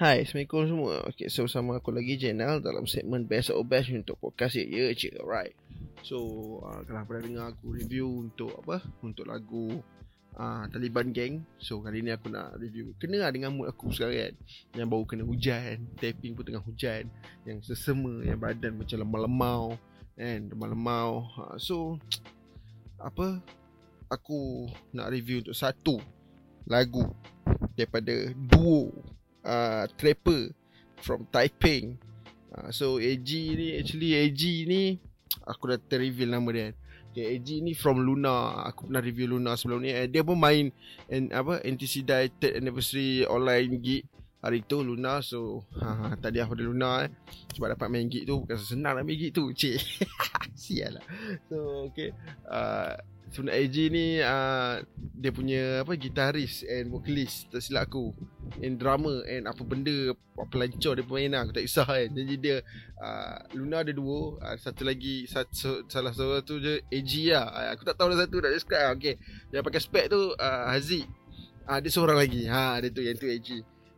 Hai, 0.00 0.24
Assalamualaikum 0.24 0.64
semua. 0.64 0.94
Okay, 1.12 1.28
so 1.28 1.44
bersama 1.44 1.76
aku 1.76 1.92
lagi 1.92 2.16
Jenal 2.16 2.64
dalam 2.64 2.88
segmen 2.88 3.28
Best 3.28 3.52
of 3.52 3.68
Best 3.68 3.92
untuk 3.92 4.16
podcast 4.16 4.56
ya, 4.56 4.64
ya 4.64 4.96
je, 4.96 5.12
alright. 5.20 5.52
So, 6.00 6.16
uh, 6.64 6.80
kalau 6.88 7.04
pernah 7.04 7.20
dengar 7.20 7.44
aku 7.52 7.76
review 7.76 8.08
untuk 8.08 8.48
apa? 8.64 8.80
Untuk 9.04 9.28
lagu 9.28 9.76
uh, 10.40 10.64
Taliban 10.72 11.12
Gang. 11.12 11.44
So, 11.60 11.84
kali 11.84 12.00
ni 12.00 12.16
aku 12.16 12.32
nak 12.32 12.56
review. 12.56 12.96
Kena 12.96 13.28
lah 13.28 13.28
dengan 13.28 13.52
mood 13.52 13.68
aku 13.68 13.92
sekarang 13.92 14.16
kan. 14.16 14.34
Yang 14.72 14.88
baru 14.88 15.04
kena 15.04 15.24
hujan, 15.28 15.76
tapping 16.00 16.32
pun 16.32 16.48
tengah 16.48 16.64
hujan. 16.64 17.04
Yang 17.44 17.68
sesama, 17.68 18.24
yang 18.24 18.40
badan 18.40 18.80
macam 18.80 19.04
lemau-lemau. 19.04 19.76
Kan, 20.16 20.48
lemau-lemau. 20.48 21.28
Uh, 21.36 21.60
so, 21.60 22.00
apa? 22.96 23.36
Aku 24.08 24.64
nak 24.96 25.12
review 25.12 25.44
untuk 25.44 25.60
satu 25.60 26.00
lagu 26.64 27.04
daripada 27.76 28.32
duo 28.32 29.09
uh, 29.44 29.84
trapper 29.96 30.52
from 31.00 31.26
Taiping. 31.32 31.96
Uh, 32.50 32.68
so 32.74 32.98
AG 32.98 33.28
ni 33.30 33.78
actually 33.78 34.16
AG 34.18 34.42
ni 34.66 34.98
aku 35.46 35.74
dah 35.74 35.78
terreveal 35.78 36.34
nama 36.34 36.48
dia. 36.50 36.68
Okay, 37.10 37.26
AG 37.26 37.48
ni 37.58 37.74
from 37.74 38.06
Luna. 38.06 38.62
Aku 38.70 38.86
pernah 38.86 39.02
review 39.02 39.34
Luna 39.34 39.58
sebelum 39.58 39.82
ni. 39.82 39.90
Eh, 39.90 40.06
dia 40.06 40.22
pun 40.22 40.38
main 40.38 40.70
and, 41.10 41.34
apa 41.34 41.58
NTC 41.66 42.06
Die 42.06 42.54
anniversary 42.54 43.26
online 43.26 43.82
gig 43.82 44.06
hari 44.38 44.62
tu 44.62 44.78
Luna. 44.86 45.18
So 45.18 45.66
ha, 45.82 45.90
ha, 45.90 46.06
tadi 46.14 46.38
aku 46.38 46.54
pada 46.54 46.62
Luna 46.62 46.90
eh. 47.06 47.10
Sebab 47.58 47.74
dapat 47.74 47.88
main 47.90 48.06
gig 48.06 48.30
tu 48.30 48.46
bukan 48.46 48.54
senang 48.62 48.94
nak 48.94 49.02
main 49.02 49.18
gig 49.18 49.34
tu. 49.34 49.50
Cik. 49.50 49.82
Sial 50.62 51.02
lah. 51.02 51.04
So 51.50 51.90
okay. 51.90 52.14
Uh, 52.46 52.94
Sebenarnya 53.30 53.62
AJ 53.62 53.76
ni 53.94 54.06
uh, 54.18 54.82
Dia 55.14 55.30
punya 55.30 55.62
apa 55.86 55.94
Gitaris 55.94 56.66
and 56.66 56.90
vocalist 56.90 57.46
Tak 57.46 57.62
silap 57.62 57.86
aku. 57.86 58.10
And 58.58 58.74
drama 58.74 59.22
And 59.22 59.46
apa 59.46 59.62
benda 59.62 60.18
Apa 60.34 60.58
lancor 60.58 60.98
dia 60.98 61.06
pemain 61.06 61.30
lah 61.30 61.46
Aku 61.46 61.54
tak 61.54 61.62
kisah 61.62 61.86
kan. 61.86 62.10
Jadi 62.10 62.34
dia 62.42 62.56
uh, 62.98 63.38
Luna 63.54 63.86
ada 63.86 63.94
dua 63.94 64.34
uh, 64.42 64.56
Satu 64.58 64.82
lagi 64.82 65.30
satu, 65.30 65.86
Salah 65.86 66.10
satu 66.10 66.58
je 66.58 66.82
AJ 66.90 67.12
lah. 67.30 67.46
Uh, 67.54 67.68
Aku 67.78 67.86
tak 67.86 67.94
tahu 67.94 68.10
dah 68.10 68.26
satu 68.26 68.42
Nak 68.42 68.50
describe 68.50 68.82
lah. 68.82 68.92
Okay 68.98 69.14
Yang 69.54 69.64
pakai 69.70 69.80
spek 69.80 70.04
tu 70.10 70.20
uh, 70.34 70.64
Haziq. 70.74 71.06
Uh, 71.70 71.78
Dia 71.78 71.90
seorang 71.94 72.18
lagi. 72.18 72.50
Ha 72.50 72.82
dia 72.82 72.90
tu 72.90 73.02
Yang 73.06 73.16
tu 73.22 73.26
AJ 73.30 73.48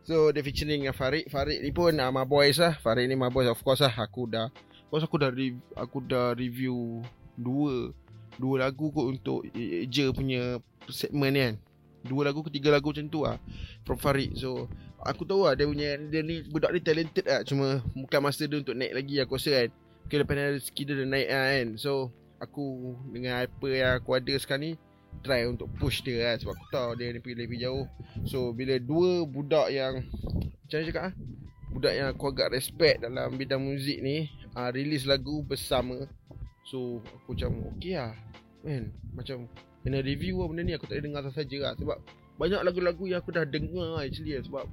So 0.05 0.29
dia 0.29 0.45
featuring 0.45 0.85
dengan 0.85 0.93
Farid. 0.93 1.25
Farid 1.33 1.65
ni 1.65 1.73
pun 1.73 1.97
uh, 1.97 2.11
My 2.13 2.29
boys 2.29 2.61
lah. 2.61 2.77
Farid 2.77 3.09
ni 3.09 3.17
my 3.17 3.33
boys 3.33 3.49
Of 3.49 3.65
course 3.65 3.81
lah. 3.81 3.97
Aku 3.97 4.29
dah 4.29 4.53
Of 4.53 4.87
course 4.93 5.05
aku 5.09 5.17
dah 5.17 5.33
Aku 5.81 6.05
dah 6.05 6.37
review 6.37 7.01
Dua 7.33 7.89
dua 8.37 8.69
lagu 8.69 8.89
kot 8.89 9.05
untuk 9.09 9.45
Eja 9.53 10.09
punya 10.13 10.59
segmen 10.89 11.31
ni 11.33 11.39
kan. 11.41 11.55
Dua 12.03 12.27
lagu 12.27 12.43
ketiga 12.43 12.67
lagu 12.75 12.91
macam 12.91 13.07
tu 13.07 13.23
lah 13.23 13.39
From 13.87 13.99
Farid. 13.99 14.35
So 14.35 14.67
Aku 15.03 15.27
tahu 15.27 15.47
lah 15.47 15.55
dia 15.55 15.67
punya 15.67 15.95
Dia 15.99 16.23
ni 16.23 16.43
budak 16.47 16.75
ni 16.75 16.79
talented 16.83 17.25
lah. 17.27 17.41
Cuma 17.47 17.79
bukan 17.95 18.19
masa 18.19 18.47
dia 18.47 18.59
untuk 18.59 18.75
naik 18.75 18.93
lagi 18.95 19.15
aku 19.23 19.39
rasa 19.39 19.51
kan. 19.55 19.69
Okay 20.03 20.17
lepas 20.19 20.35
ni 20.35 20.43
rezeki 20.59 20.81
dia 20.83 20.93
dah 20.99 21.07
naik 21.07 21.29
lah 21.31 21.45
kan. 21.47 21.67
So 21.79 21.91
Aku 22.43 22.95
dengan 23.11 23.47
apa 23.47 23.67
yang 23.71 23.91
aku 24.03 24.19
ada 24.19 24.33
sekarang 24.35 24.63
ni 24.63 24.71
Try 25.23 25.45
untuk 25.47 25.69
push 25.77 26.01
dia 26.03 26.33
kan 26.33 26.43
Sebab 26.43 26.53
aku 26.57 26.65
tahu 26.73 26.89
dia 26.99 27.13
ni 27.13 27.23
pergi 27.23 27.37
lebih 27.39 27.57
jauh. 27.61 27.85
So 28.27 28.51
bila 28.51 28.75
dua 28.81 29.23
budak 29.23 29.71
yang 29.71 30.03
Macam 30.43 30.75
mana 30.75 30.87
cakap 30.89 31.03
ah? 31.07 31.13
Budak 31.73 31.93
yang 31.95 32.07
aku 32.11 32.23
agak 32.29 32.51
respect 32.53 33.01
dalam 33.01 33.33
bidang 33.33 33.63
muzik 33.63 34.03
ni 34.03 34.27
uh, 34.53 34.69
Release 34.69 35.07
lagu 35.07 35.41
bersama 35.45 36.05
So 36.63 37.03
aku 37.03 37.35
macam 37.35 37.51
okay 37.75 37.99
lah 37.99 38.15
Man. 38.63 38.95
Macam 39.11 39.51
Kena 39.83 39.99
review 39.99 40.39
lah 40.39 40.47
benda 40.47 40.63
ni. 40.63 40.73
Aku 40.79 40.87
tak 40.87 41.03
boleh 41.03 41.05
dengar 41.11 41.27
saja 41.35 41.57
lah. 41.59 41.73
Sebab 41.75 41.97
Banyak 42.39 42.61
lagu-lagu 42.63 43.03
yang 43.05 43.19
aku 43.19 43.35
dah 43.35 43.43
dengar 43.43 43.99
actually 43.99 44.39
lah. 44.39 44.43
Sebab 44.47 44.65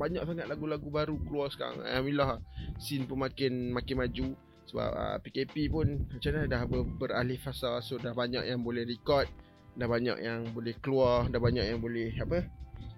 Banyak 0.00 0.24
sangat 0.24 0.46
lagu-lagu 0.48 0.88
baru 0.88 1.20
keluar 1.28 1.52
sekarang. 1.52 1.84
Alhamdulillah 1.84 2.40
Scene 2.80 3.04
pun 3.04 3.20
makin 3.20 3.76
Makin 3.76 3.96
maju. 4.00 4.28
Sebab 4.72 4.90
uh, 4.96 5.00
ah, 5.14 5.16
PKP 5.20 5.68
pun 5.68 6.08
Macam 6.08 6.30
mana 6.32 6.48
dah 6.48 6.62
ber, 6.64 6.88
beralih 6.96 7.36
fasa. 7.36 7.76
So 7.84 8.00
dah 8.00 8.16
banyak 8.16 8.48
yang 8.48 8.64
boleh 8.64 8.88
record 8.88 9.28
Dah 9.76 9.86
banyak 9.86 10.16
yang 10.24 10.48
boleh 10.56 10.74
keluar 10.80 11.28
Dah 11.28 11.38
banyak 11.38 11.68
yang 11.68 11.84
boleh 11.84 12.16
Apa 12.16 12.48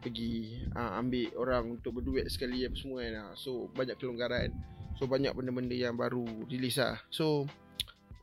Pergi 0.01 0.65
uh, 0.79 0.97
Ambil 1.03 1.35
orang 1.35 1.77
untuk 1.77 1.99
berduet 1.99 2.31
sekali 2.31 2.63
Apa 2.63 2.79
semua 2.79 3.03
kan. 3.03 3.35
So 3.35 3.67
banyak 3.75 3.99
kelonggaran. 3.99 4.55
So 5.03 5.11
banyak 5.11 5.35
benda-benda 5.35 5.75
yang 5.75 5.99
baru 5.99 6.47
Release 6.47 6.79
lah. 6.79 7.03
So 7.11 7.51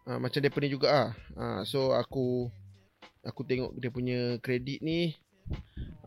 uh, 0.08 0.18
macam 0.18 0.40
depa 0.40 0.58
ni 0.64 0.72
juga 0.72 0.88
ah. 0.90 1.10
Uh, 1.36 1.62
so 1.68 1.92
aku 1.92 2.48
aku 3.28 3.44
tengok 3.44 3.76
dia 3.76 3.92
punya 3.92 4.40
kredit 4.40 4.80
ni 4.80 5.12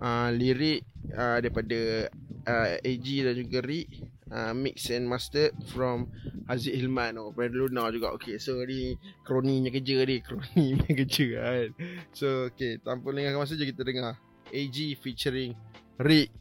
uh, 0.00 0.32
lirik 0.32 0.82
uh, 1.12 1.38
daripada 1.38 2.08
uh, 2.48 2.66
AG 2.80 3.06
dan 3.06 3.34
juga 3.36 3.60
Rick 3.60 3.88
uh, 4.32 4.52
mix 4.56 4.88
and 4.88 5.04
master 5.06 5.52
from 5.70 6.08
Haziq 6.48 6.74
Hilman. 6.74 7.20
Oh 7.20 7.30
Brand 7.30 7.52
Luna 7.52 7.92
juga 7.92 8.16
Okay. 8.16 8.40
So 8.40 8.64
ni 8.64 8.96
kroninya 9.22 9.68
kerja 9.68 10.02
ni 10.08 10.16
kroninya 10.26 10.88
kerja 10.88 11.24
kan. 11.36 11.68
So 12.16 12.50
okay 12.50 12.80
tanpa 12.80 13.12
lengahkan 13.12 13.38
masa 13.38 13.54
je 13.60 13.68
kita 13.68 13.84
dengar 13.84 14.16
AG 14.50 14.76
featuring 14.98 15.54
Rick 16.00 16.32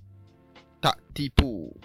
tak 0.80 0.96
tipu 1.12 1.76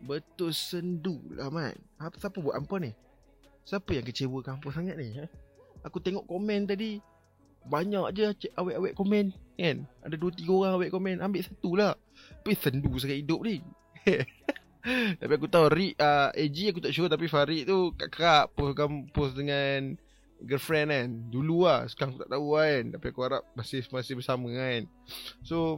Betul 0.00 0.56
sendu 0.56 1.20
lah 1.36 1.52
man. 1.52 1.76
Apa 2.00 2.16
siapa 2.16 2.40
buat 2.40 2.56
apa 2.56 2.76
ni? 2.80 2.90
Siapa 3.68 3.92
yang 3.92 4.04
kecewa 4.08 4.40
kampus 4.40 4.72
sangat 4.72 4.96
ni 4.96 5.12
ha? 5.20 5.28
Aku 5.84 6.00
tengok 6.00 6.24
komen 6.24 6.64
tadi 6.64 7.00
Banyak 7.60 8.16
je 8.16 8.48
awet-awet 8.56 8.96
komen 8.96 9.36
Kan? 9.60 9.84
Ada 10.00 10.16
2-3 10.16 10.48
orang 10.48 10.72
awet 10.80 10.88
komen 10.88 11.20
Ambil 11.20 11.44
satu 11.44 11.76
lah. 11.76 11.92
Tapi 12.40 12.56
sendu 12.56 12.96
sangat 12.96 13.20
hidup 13.20 13.44
ni. 13.44 13.60
Tapi 15.20 15.32
aku 15.36 15.44
tahu 15.44 15.68
Rick 15.68 16.00
uh, 16.00 16.32
AG 16.32 16.56
aku 16.72 16.80
tak 16.80 16.96
sure 16.96 17.12
Tapi 17.12 17.28
Farid 17.28 17.68
tu 17.68 17.92
Kak-kak 18.00 18.56
post, 18.56 18.80
post 19.12 19.36
dengan 19.36 20.00
Girlfriend 20.40 20.88
kan? 20.88 21.08
Dulu 21.28 21.68
lah 21.68 21.84
Sekarang 21.84 22.16
aku 22.16 22.20
tak 22.24 22.32
tahu 22.32 22.46
kan? 22.56 22.82
Tapi 22.96 23.06
aku 23.12 23.20
harap 23.28 23.42
Masih 23.52 23.84
masih 23.92 24.16
bersama 24.16 24.48
kan? 24.56 24.88
So 25.44 25.76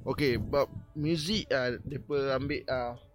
Okay, 0.00 0.40
but 0.40 0.70
music 0.96 1.52
ah 1.52 1.76
uh, 1.76 1.80
depa 1.84 2.40
ambil 2.40 2.64
ah 2.68 2.72
uh, 2.72 3.09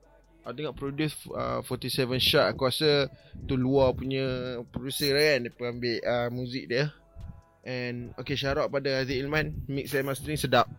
aku 0.45 0.53
tengok 0.61 0.77
produce 0.77 1.17
uh, 1.33 1.65
47 1.65 2.05
shot 2.21 2.45
aku 2.53 2.69
rasa 2.69 3.09
tu 3.49 3.57
luar 3.57 3.97
punya 3.97 4.61
producer 4.69 5.17
kan 5.17 5.49
depa 5.49 5.73
ambil 5.73 5.97
uh, 6.05 6.29
muzik 6.29 6.69
dia. 6.69 6.93
And 7.65 8.13
okay, 8.21 8.37
shout 8.37 8.61
out 8.61 8.69
pada 8.69 9.01
Aziz 9.01 9.17
Ilman, 9.17 9.65
mix 9.65 9.89
and 9.97 10.05
mastering 10.05 10.37
sedap. 10.37 10.69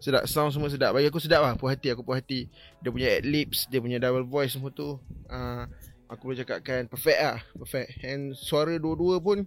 Sedap, 0.00 0.24
sound 0.24 0.56
semua 0.56 0.72
sedap. 0.72 0.96
Bagi 0.96 1.12
aku 1.12 1.20
sedap 1.20 1.44
lah, 1.44 1.52
puas 1.52 1.76
hati 1.76 1.92
aku 1.92 2.00
puas 2.00 2.24
hati. 2.24 2.48
Dia 2.80 2.88
punya 2.88 3.12
ad 3.12 3.28
libs, 3.28 3.68
dia 3.68 3.76
punya 3.76 4.00
double 4.00 4.24
voice 4.24 4.56
semua 4.56 4.72
tu. 4.72 4.96
Uh, 5.28 5.68
aku 6.08 6.32
boleh 6.32 6.40
cakapkan 6.40 6.88
perfect 6.88 7.20
lah, 7.20 7.44
perfect. 7.60 8.00
And 8.00 8.32
suara 8.32 8.80
dua-dua 8.80 9.20
pun 9.20 9.44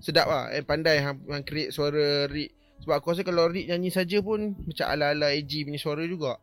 sedap 0.00 0.24
lah. 0.24 0.48
And 0.56 0.64
pandai 0.64 1.04
hang, 1.04 1.20
hang 1.28 1.44
create 1.44 1.76
suara 1.76 2.24
Rick 2.32 2.56
sebab 2.80 2.96
aku 2.96 3.12
rasa 3.12 3.22
kalau 3.24 3.48
Rick 3.48 3.72
nyanyi 3.72 3.88
saja 3.88 4.20
pun 4.20 4.52
Macam 4.68 4.86
ala-ala 4.86 5.32
AG 5.32 5.48
punya 5.48 5.80
suara 5.80 6.04
juga 6.04 6.36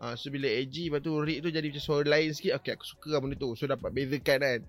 uh, 0.00 0.14
So 0.14 0.28
bila 0.28 0.48
AG 0.48 0.72
Lepas 0.72 1.00
tu 1.04 1.12
Rick 1.20 1.40
tu 1.44 1.50
jadi 1.52 1.66
macam 1.68 1.82
suara 1.82 2.04
lain 2.06 2.30
sikit 2.32 2.60
Okay 2.60 2.72
aku 2.74 2.84
suka 2.84 3.16
lah 3.16 3.20
benda 3.22 3.36
tu. 3.36 3.52
So 3.54 3.68
dapat 3.68 3.90
bezakan 3.92 4.38
kan. 4.42 4.60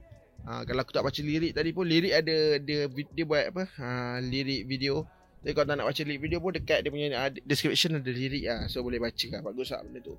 Uh, 0.48 0.62
Kalau 0.64 0.82
aku 0.86 0.94
tak 0.94 1.04
baca 1.04 1.22
lirik 1.24 1.52
tadi 1.56 1.70
pun 1.74 1.86
Lirik 1.88 2.14
ada 2.14 2.62
Dia, 2.62 2.88
dia 2.88 3.26
buat 3.26 3.44
apa? 3.52 3.64
Uh, 3.80 4.18
Lirik 4.24 4.70
video. 4.70 5.08
Tapi 5.42 5.54
kalau 5.54 5.68
tak 5.70 5.76
nak 5.80 5.88
baca 5.88 6.02
lirik 6.02 6.22
video 6.22 6.40
pun 6.44 6.52
Dekat 6.54 6.80
dia 6.84 6.90
punya 6.90 7.08
uh, 7.16 7.30
description 7.46 7.98
ada 7.98 8.12
lirik 8.12 8.44
lah 8.48 8.68
So 8.68 8.84
boleh 8.84 9.00
baca 9.00 9.28
lah 9.32 9.42
Bagus 9.44 9.72
lah 9.72 9.82
benda 9.84 10.00
tu. 10.04 10.16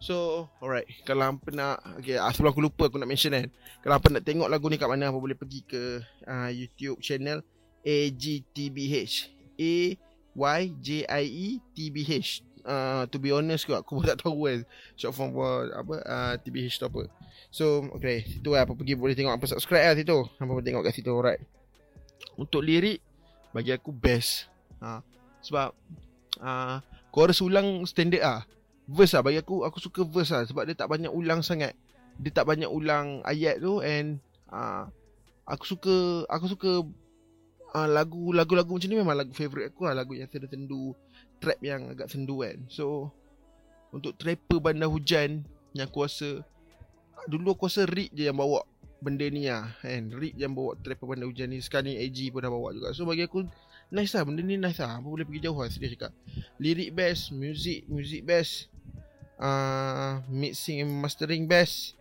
So 0.00 0.48
alright. 0.64 0.88
Kalau 1.04 1.28
hampa 1.28 1.52
nak 1.52 1.84
okay, 2.00 2.16
Sebelum 2.16 2.50
aku 2.54 2.62
lupa 2.64 2.88
aku 2.88 2.96
nak 2.96 3.08
mention 3.10 3.36
kan. 3.36 3.48
Kalau 3.84 3.94
hampa 4.00 4.08
nak 4.08 4.24
tengok 4.24 4.48
lagu 4.48 4.66
ni 4.72 4.80
kat 4.80 4.88
mana 4.88 5.12
Hampa 5.12 5.20
boleh 5.20 5.36
pergi 5.36 5.60
ke 5.68 6.00
uh, 6.24 6.50
YouTube 6.52 7.04
channel 7.04 7.44
AGTBH 7.84 9.32
A 9.60 9.76
Y 10.30 10.60
J 10.80 10.88
I 11.08 11.24
E 11.26 11.48
T 11.74 11.90
B 11.90 12.06
H. 12.06 12.44
Uh, 12.60 13.08
to 13.08 13.16
be 13.16 13.32
honest 13.32 13.64
kot 13.64 13.80
aku 13.80 14.00
pun 14.00 14.04
tak 14.10 14.20
tahu 14.20 14.44
kan 14.44 14.62
short 14.98 15.16
form 15.16 15.32
for 15.32 15.68
apa 15.72 15.94
uh, 16.04 16.34
T 16.40 16.52
B 16.52 16.68
H 16.68 16.76
tu 16.76 16.86
apa. 16.86 17.08
So 17.48 17.88
okay 17.96 18.22
situ 18.26 18.52
lah 18.52 18.68
apa 18.68 18.76
pergi 18.76 18.94
boleh 18.94 19.16
tengok 19.16 19.36
apa 19.36 19.44
subscribe 19.48 19.92
lah 19.92 19.96
situ. 19.96 20.18
Apa 20.38 20.50
boleh 20.50 20.66
tengok 20.66 20.82
kat 20.84 20.92
situ 20.94 21.10
alright. 21.10 21.40
Untuk 22.36 22.60
lirik 22.60 23.00
bagi 23.50 23.72
aku 23.72 23.90
best. 23.90 24.46
Ha, 24.80 25.04
sebab 25.44 25.76
uh, 26.40 26.80
chorus 27.12 27.44
ulang 27.44 27.84
standard 27.84 28.24
ah. 28.24 28.42
verse 28.90 29.12
lah 29.14 29.22
bagi 29.22 29.38
aku 29.38 29.62
aku 29.62 29.78
suka 29.78 30.02
verse 30.08 30.32
lah 30.32 30.42
sebab 30.48 30.64
dia 30.66 30.74
tak 30.74 30.88
banyak 30.90 31.12
ulang 31.12 31.44
sangat 31.44 31.76
dia 32.18 32.32
tak 32.34 32.48
banyak 32.48 32.66
ulang 32.66 33.22
ayat 33.22 33.62
tu 33.62 33.78
and 33.84 34.18
uh, 34.50 34.88
aku 35.46 35.64
suka 35.68 36.26
aku 36.26 36.46
suka 36.50 36.70
uh, 37.74 37.88
lagu 37.88 38.34
lagu-lagu 38.34 38.76
macam 38.76 38.88
ni 38.90 38.98
memang 38.98 39.16
lagu 39.16 39.32
favorite 39.32 39.70
aku 39.70 39.86
lah 39.86 39.94
lagu 39.94 40.14
yang 40.18 40.26
sendu-sendu 40.26 40.94
trap 41.40 41.58
yang 41.64 41.90
agak 41.90 42.12
sendu 42.12 42.44
kan. 42.44 42.60
So 42.68 43.10
untuk 43.90 44.14
trapper 44.20 44.62
bandar 44.62 44.86
hujan 44.86 45.42
yang 45.74 45.90
kuasa 45.90 46.44
dulu 47.26 47.52
aku 47.58 47.66
rasa 47.66 47.84
Rick 47.90 48.14
je 48.14 48.30
yang 48.30 48.38
bawa 48.38 48.62
benda 49.00 49.26
ni 49.26 49.48
lah 49.48 49.72
kan. 49.80 50.12
Rick 50.12 50.36
yang 50.36 50.52
bawa 50.52 50.76
trapper 50.78 51.08
bandar 51.08 51.26
hujan 51.26 51.50
ni. 51.50 51.58
Sekarang 51.64 51.90
ni 51.90 51.98
AG 51.98 52.18
pun 52.30 52.44
dah 52.44 52.52
bawa 52.52 52.76
juga. 52.76 52.92
So 52.92 53.08
bagi 53.08 53.26
aku 53.26 53.48
nice 53.90 54.14
lah. 54.14 54.22
Benda 54.28 54.44
ni 54.44 54.60
nice 54.60 54.78
lah. 54.78 55.00
Apa 55.00 55.08
boleh 55.08 55.24
pergi 55.24 55.48
jauh 55.48 55.56
lah 55.56 55.68
serius 55.72 55.96
cakap. 55.96 56.12
Lirik 56.60 56.92
best 56.92 57.32
music 57.32 57.88
music 57.88 58.22
best 58.22 58.68
uh, 59.40 60.20
mixing 60.28 60.84
and 60.84 60.92
mastering 60.92 61.48
best. 61.48 61.96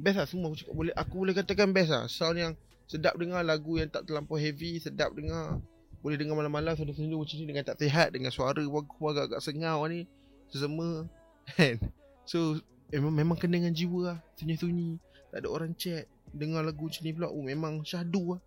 Best 0.00 0.16
lah 0.16 0.26
semua. 0.26 0.50
Aku 0.50 0.56
cakap 0.58 0.74
boleh 0.74 0.92
aku 0.96 1.14
boleh 1.20 1.34
katakan 1.36 1.70
best 1.70 1.92
lah. 1.92 2.08
Sound 2.08 2.40
yang 2.40 2.52
sedap 2.90 3.14
dengar 3.14 3.46
lagu 3.46 3.78
yang 3.78 3.86
tak 3.86 4.02
terlampau 4.02 4.34
heavy 4.34 4.82
sedap 4.82 5.14
dengar 5.14 5.62
boleh 6.00 6.16
dengar 6.16 6.34
malam-malam 6.36 6.72
sudah 6.76 6.96
sendu 6.96 7.20
macam 7.20 7.36
ni 7.36 7.44
dengan 7.44 7.64
tak 7.64 7.76
sihat 7.80 8.08
dengan 8.12 8.32
suara 8.32 8.60
aku 8.60 9.04
agak-agak 9.12 9.40
sengau 9.44 9.84
ni 9.86 10.08
sesama 10.48 11.04
kan 11.56 11.76
so 12.24 12.56
memang, 12.88 13.12
memang 13.12 13.36
kena 13.36 13.60
dengan 13.60 13.74
jiwa 13.76 14.16
lah 14.16 14.18
sunyi-sunyi 14.40 14.96
tak 15.30 15.44
ada 15.44 15.48
orang 15.52 15.76
chat 15.76 16.08
dengar 16.32 16.64
lagu 16.64 16.88
macam 16.88 17.02
ni 17.04 17.12
pula 17.12 17.28
oh 17.28 17.44
memang 17.44 17.84
syahdu 17.84 18.38
lah 18.38 18.40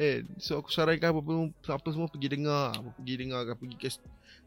Eh, 0.00 0.24
so 0.40 0.56
aku 0.56 0.72
sarankan 0.72 1.12
apa 1.12 1.20
pun 1.20 1.52
apa 1.68 1.88
semua 1.92 2.08
pergi 2.08 2.32
dengar, 2.32 2.72
pergi 2.96 3.14
dengar 3.20 3.44
ke 3.44 3.52
pergi 3.60 3.76
ke 3.76 3.88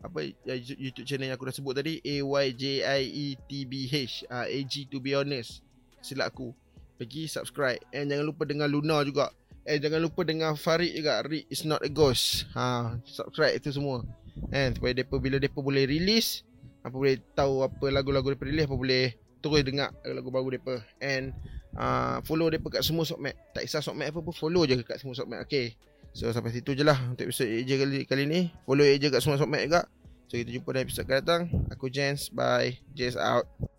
apa 0.02 0.20
ya, 0.42 0.58
YouTube 0.58 1.06
channel 1.06 1.30
yang 1.30 1.38
aku 1.38 1.46
dah 1.46 1.56
sebut 1.56 1.74
tadi 1.78 2.02
A 2.02 2.26
Y 2.26 2.46
J 2.58 2.64
I 2.82 3.02
E 3.06 3.26
T 3.46 3.52
B 3.70 3.86
H 3.86 4.26
uh, 4.26 4.50
A 4.50 4.60
G 4.66 4.90
to 4.90 4.98
be 4.98 5.14
honest. 5.14 5.62
Silap 6.02 6.34
aku. 6.34 6.50
Pergi 6.98 7.30
subscribe 7.30 7.78
and 7.94 8.10
jangan 8.10 8.26
lupa 8.26 8.50
dengar 8.50 8.66
Luna 8.66 9.06
juga. 9.06 9.30
Eh 9.66 9.82
jangan 9.82 9.98
lupa 9.98 10.22
dengar 10.22 10.54
Farid 10.54 10.94
juga. 10.94 11.26
Rick 11.26 11.50
is 11.50 11.66
not 11.66 11.82
a 11.82 11.90
ghost. 11.90 12.46
Ha, 12.54 13.02
subscribe 13.02 13.58
itu 13.58 13.74
semua. 13.74 14.06
And 14.54 14.78
supaya 14.78 14.94
depa 14.94 15.18
bila 15.18 15.42
depa 15.42 15.58
boleh 15.58 15.90
release 15.90 16.46
apa 16.86 16.94
boleh 16.94 17.18
tahu 17.34 17.66
apa 17.66 17.86
lagu-lagu 17.90 18.30
depa 18.30 18.46
release 18.46 18.70
apa 18.70 18.78
boleh 18.78 19.18
terus 19.42 19.66
dengar 19.66 19.90
lagu 20.06 20.30
baru 20.30 20.54
depa. 20.54 20.86
And 21.02 21.34
uh, 21.74 22.22
follow 22.22 22.54
dia 22.54 22.62
kat 22.62 22.86
semua 22.86 23.10
sokmat. 23.10 23.34
Tak 23.58 23.66
kisah 23.66 23.82
sokmat 23.82 24.14
apa 24.14 24.22
pun 24.22 24.34
follow 24.38 24.70
je 24.70 24.78
kat 24.86 25.02
semua 25.02 25.18
sokmat. 25.18 25.50
Okay. 25.50 25.74
So 26.16 26.32
sampai 26.32 26.54
situ 26.56 26.78
je 26.78 26.86
lah 26.86 26.96
untuk 27.12 27.28
episod 27.28 27.50
AJ 27.50 27.72
kali, 27.82 28.00
kali 28.08 28.24
ni. 28.30 28.40
Follow 28.70 28.86
AJ 28.86 29.12
kat 29.12 29.22
semua 29.26 29.42
sokmat 29.42 29.66
juga. 29.66 29.82
So 30.30 30.38
kita 30.38 30.54
jumpa 30.54 30.70
dalam 30.78 30.86
episod 30.86 31.04
akan 31.10 31.16
datang. 31.22 31.42
Aku 31.74 31.90
Jens. 31.90 32.30
Bye. 32.30 32.80
Jens 32.94 33.18
out. 33.18 33.75